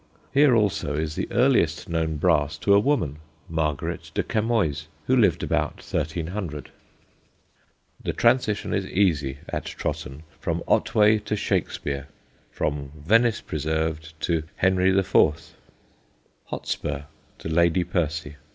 [0.33, 3.17] Here also is the earliest known brass to a woman
[3.47, 6.33] Margaret de Camoys, who lived about 1300.
[6.33, 6.73] [Sidenote: HOTSPUR'S
[8.03, 12.07] LADY] The transition is easy (at Trotton) from Otway to Shakespeare,
[12.49, 15.13] from Venice Preserv'd to Henry IV.
[16.45, 17.05] HOTSPUR
[17.37, 18.37] (to LADY PERCY).